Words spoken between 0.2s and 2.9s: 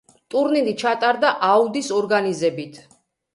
ტურნირი ჩატარდა აუდის ორგანიზებით.